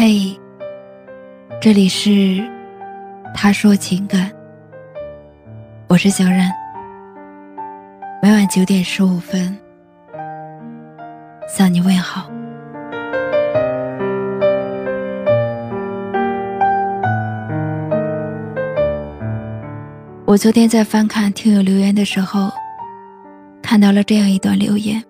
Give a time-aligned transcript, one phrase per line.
[0.00, 0.38] 嘿，
[1.60, 2.40] 这里是
[3.34, 4.30] 他说情感，
[5.88, 6.52] 我是小冉。
[8.22, 9.58] 每晚九点十五分
[11.48, 12.30] 向你问好。
[20.24, 22.52] 我昨天在翻看听友留言的时候，
[23.60, 25.02] 看到了这样一段留言。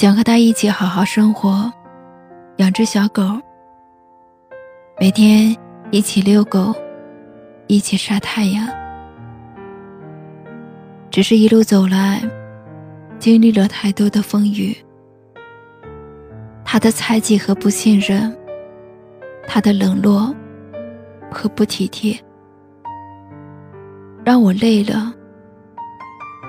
[0.00, 1.70] 想和他一起好好生活，
[2.56, 3.38] 养只小狗，
[4.98, 5.54] 每天
[5.90, 6.74] 一起遛狗，
[7.66, 8.66] 一起晒太阳。
[11.10, 12.22] 只是一路走来，
[13.18, 14.74] 经历了太多的风雨。
[16.64, 18.34] 他的猜忌和不信任，
[19.46, 20.34] 他的冷落
[21.30, 22.18] 和不体贴，
[24.24, 25.12] 让我累了，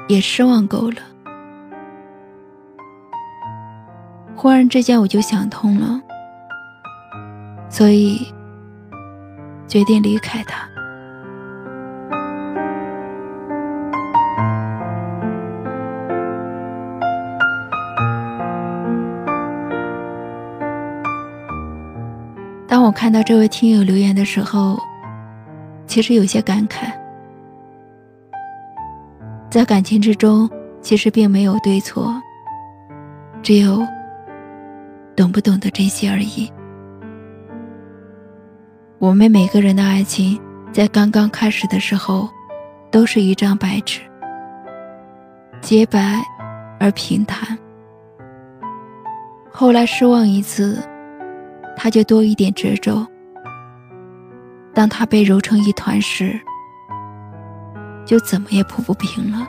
[0.07, 1.10] 也失望够了。
[4.41, 6.01] 忽然之间，我就想通了，
[7.70, 8.34] 所以
[9.67, 10.67] 决定离开他。
[22.67, 24.76] 当我看到这位听友留言的时候，
[25.85, 26.91] 其实有些感慨。
[29.51, 30.49] 在感情之中，
[30.81, 32.11] 其实并没有对错，
[33.43, 33.85] 只有。
[35.21, 36.51] 懂不懂得珍惜而已。
[38.97, 40.41] 我们每个人的爱情，
[40.71, 42.27] 在刚刚开始的时候，
[42.89, 43.99] 都是一张白纸，
[45.61, 46.19] 洁白
[46.79, 47.55] 而平坦。
[49.51, 50.81] 后来失望一次，
[51.77, 53.05] 它就多一点褶皱。
[54.73, 56.41] 当它被揉成一团时，
[58.07, 59.47] 就怎么也铺不平了。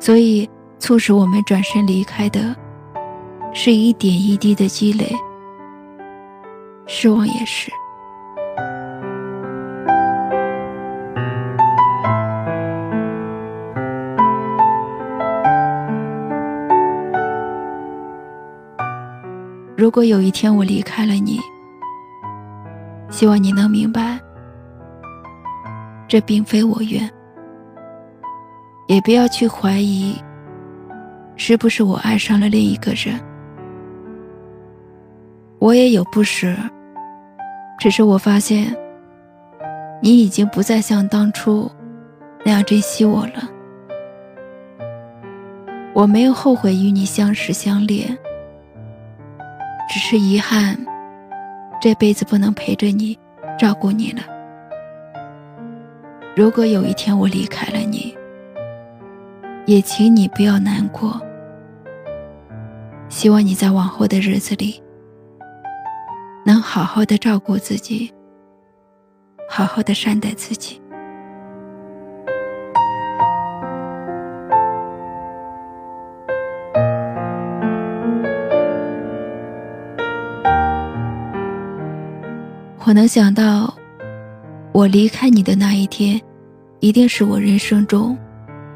[0.00, 2.52] 所以，促使我们转身离开的。
[3.56, 5.10] 是一点一滴的积累，
[6.86, 7.70] 失望也是。
[19.76, 21.38] 如果有一天我离开了你，
[23.08, 24.18] 希望你能明白，
[26.08, 27.08] 这并非我愿，
[28.88, 30.20] 也不要去怀疑，
[31.36, 33.18] 是不是我爱上了另一个人。
[35.64, 36.54] 我也有不舍，
[37.78, 38.76] 只是我发现，
[40.02, 41.72] 你已经不再像当初
[42.44, 43.48] 那样珍惜我了。
[45.94, 48.14] 我没有后悔与你相识相恋，
[49.88, 50.76] 只是遗憾
[51.80, 53.18] 这辈子不能陪着你、
[53.58, 54.20] 照顾你了。
[56.36, 58.14] 如果有一天我离开了你，
[59.64, 61.18] 也请你不要难过。
[63.08, 64.83] 希望你在往后的日子里。
[66.46, 68.12] 能好好的照顾自己，
[69.48, 70.78] 好好的善待自己。
[82.86, 83.74] 我能想到，
[84.72, 86.20] 我离开你的那一天，
[86.80, 88.14] 一定是我人生中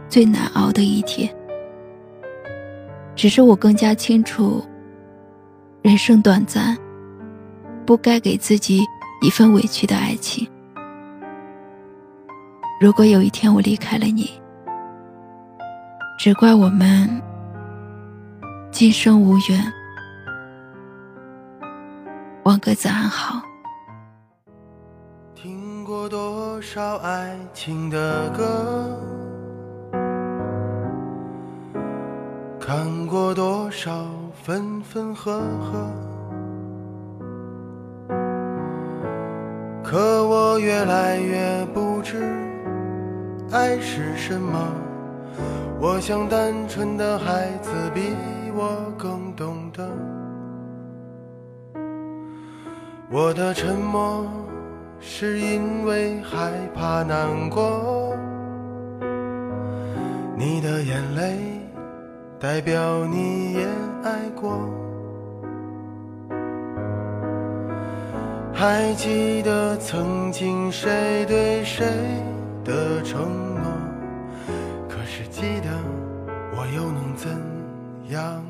[0.09, 1.29] 最难熬的一天。
[3.15, 4.65] 只是我更加清楚，
[5.83, 6.75] 人生短暂。
[7.89, 8.87] 不该给自己
[9.23, 10.47] 一份委屈的爱情。
[12.79, 14.31] 如果有一天我离开了你，
[16.19, 17.09] 只怪我们
[18.71, 19.73] 今生无缘。
[22.43, 23.41] 望各自安好。
[25.35, 29.01] 听过多少爱情的歌，
[32.61, 34.05] 看过多少
[34.35, 35.91] 分分合合。
[39.91, 39.97] 可
[40.29, 42.23] 我越来越不知
[43.51, 44.71] 爱是什么。
[45.81, 48.03] 我想单纯的孩子比
[48.55, 49.89] 我更懂得。
[53.11, 54.27] 我的沉默
[55.01, 58.15] 是因为害怕难过。
[60.37, 61.39] 你的眼泪
[62.39, 63.67] 代表你也
[64.05, 64.88] 爱过。
[68.61, 71.87] 还记得曾经谁对谁
[72.65, 73.71] 的承诺？
[74.89, 75.71] 可是记得
[76.57, 77.31] 我又能怎
[78.09, 78.43] 样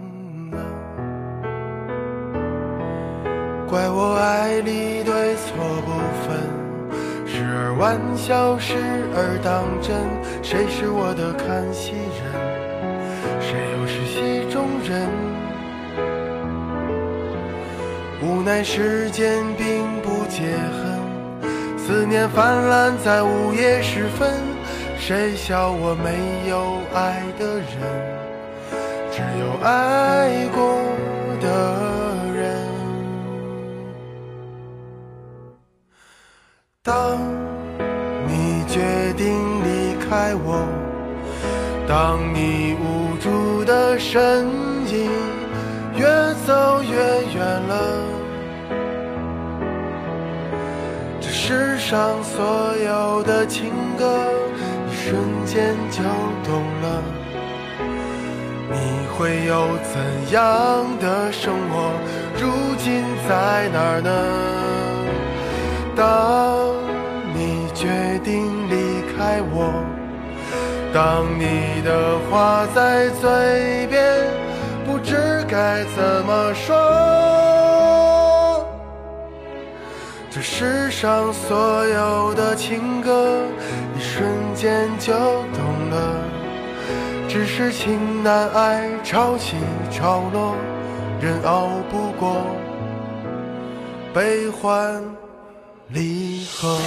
[0.51, 0.57] 呢？
[3.69, 5.93] 怪我爱里对错不
[6.25, 6.41] 分，
[7.27, 8.77] 时而玩笑，时
[9.15, 9.95] 而当真。
[10.43, 12.33] 谁是我的看戏人？
[13.43, 15.28] 谁又是戏中人？
[18.21, 20.43] 无奈时间并不解
[20.73, 24.33] 恨，思念泛滥在午夜时分。
[24.99, 27.67] 谁笑我没有爱的人？
[29.13, 30.83] 只有爱过
[31.41, 31.47] 的
[32.35, 32.59] 人。
[36.83, 37.19] 当
[38.27, 39.25] 你决定
[39.63, 40.67] 离开我，
[41.87, 44.47] 当你无助的身
[44.89, 45.09] 影
[46.49, 46.97] 走越
[47.35, 47.75] 远了，
[51.21, 54.33] 这世上所有的情歌，
[54.89, 56.03] 一瞬间就
[56.51, 57.03] 懂了。
[58.71, 60.01] 你会有怎
[60.33, 61.91] 样的生活？
[62.41, 64.11] 如今在哪儿呢？
[65.95, 66.73] 当
[67.35, 69.71] 你决定离开我，
[70.95, 74.01] 当你的话在嘴边，
[75.59, 76.65] 该怎么说。
[80.31, 83.41] 这世上所有的情歌，
[83.97, 84.25] 一瞬
[84.55, 86.15] 间就懂了。
[87.29, 89.57] 只是情难挨，潮起
[89.91, 90.55] 潮落，
[91.21, 92.37] 人熬不过
[94.15, 95.03] 悲欢
[95.89, 96.79] 离合。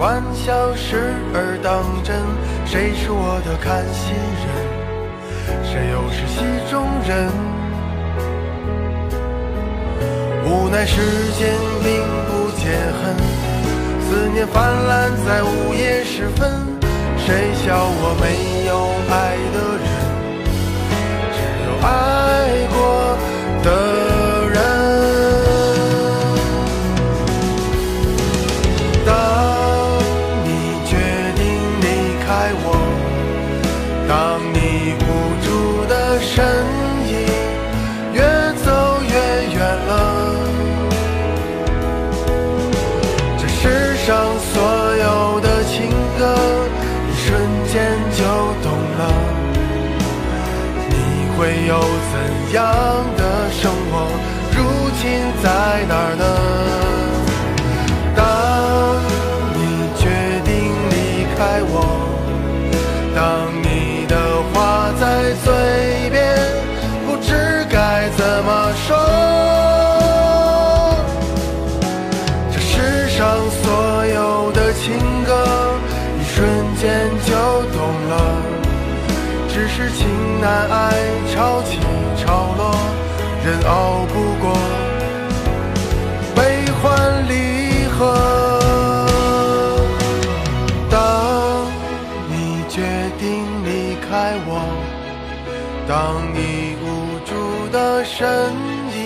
[0.00, 2.16] 玩笑，时而当真，
[2.64, 4.48] 谁是我的看戏人？
[5.62, 7.28] 谁又是戏中人？
[10.46, 11.02] 无奈时
[11.36, 11.52] 间
[11.84, 13.12] 并不解恨，
[14.00, 16.48] 思念泛滥在午夜时分。
[17.18, 18.72] 谁笑我没有
[19.12, 19.84] 爱的人？
[21.36, 21.88] 只有爱
[44.90, 45.88] 所有的情
[46.18, 46.20] 歌
[47.06, 47.30] 一瞬
[47.72, 48.24] 间就
[48.60, 48.66] 懂
[48.98, 49.02] 了。
[50.88, 50.92] 你
[51.38, 51.38] 会
[51.68, 51.72] 有
[52.10, 52.14] 怎
[52.54, 52.60] 样
[53.16, 53.22] 的
[53.52, 53.94] 生活
[54.50, 54.58] 如
[55.00, 55.02] 今
[55.40, 55.46] 在
[55.88, 56.24] 哪呢？
[58.16, 58.18] 当
[59.54, 59.58] 你
[59.96, 60.02] 决
[60.44, 60.50] 定
[60.90, 60.92] 离
[61.36, 61.38] 开
[61.70, 61.72] 我
[63.14, 63.20] 当
[63.62, 63.69] 你
[81.32, 81.78] 潮起
[82.16, 82.62] 潮落，
[83.44, 84.44] 人熬不过
[86.34, 86.38] 悲
[86.82, 86.82] 欢
[87.28, 87.32] 离
[87.86, 87.98] 合。
[90.90, 90.94] 当
[92.28, 92.34] 你
[92.68, 92.74] 决
[93.18, 93.24] 定
[93.64, 93.68] 离
[94.08, 94.10] 开
[94.46, 94.50] 我，
[95.88, 95.94] 当
[96.34, 96.84] 你无
[97.24, 97.30] 助
[97.72, 98.18] 的身
[98.92, 98.98] 影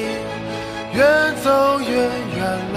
[0.93, 0.99] 越
[1.43, 1.47] 走
[1.81, 1.89] 越
[2.37, 2.39] 远
[2.73, 2.77] 了，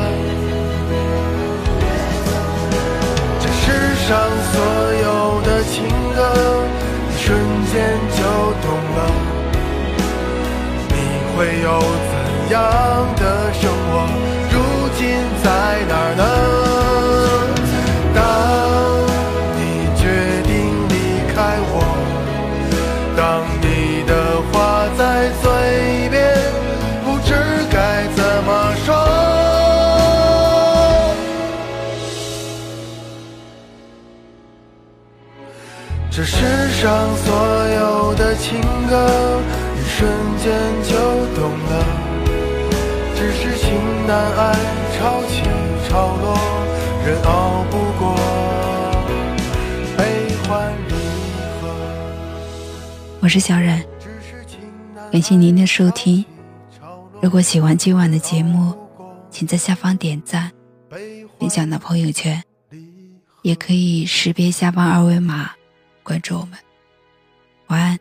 [3.40, 3.66] 这世
[4.08, 4.10] 上
[4.52, 4.54] 所
[4.94, 4.97] 有
[11.38, 12.60] 会有怎样
[13.16, 14.10] 的生活？
[14.50, 14.56] 如
[14.98, 15.06] 今
[15.44, 15.46] 在
[15.88, 16.24] 哪儿呢？
[18.16, 18.18] 当
[19.56, 19.62] 你
[19.96, 20.02] 决
[20.48, 20.50] 定
[20.90, 20.92] 离
[21.36, 21.36] 开
[21.70, 21.74] 我，
[23.16, 23.22] 当
[23.62, 23.66] 你
[24.08, 24.12] 的
[24.52, 25.46] 话在嘴
[26.10, 26.18] 边，
[27.06, 27.30] 不知
[27.70, 27.78] 该
[28.16, 28.50] 怎么
[28.84, 28.88] 说。
[36.10, 36.36] 这世。
[36.78, 36.86] 上
[37.26, 37.26] 所
[37.70, 38.94] 有的情歌，
[39.98, 40.96] 瞬间就
[41.34, 41.72] 懂了。
[43.16, 43.74] 只是情
[44.06, 44.54] 难挨，
[44.94, 45.42] 潮起
[45.90, 46.38] 潮落，
[47.04, 48.16] 人熬不过
[49.98, 50.94] 悲欢离
[51.60, 51.64] 合。
[53.22, 53.84] 我是小冉，
[55.12, 56.24] 感谢您的收听。
[57.20, 58.78] 如果喜欢今晚的节目，
[59.32, 60.52] 请在下方点赞，
[61.40, 62.40] 分享到朋友圈，
[63.42, 65.50] 也可以识别下方二维码
[66.04, 66.52] 关注我们。
[67.70, 67.98] 晚安。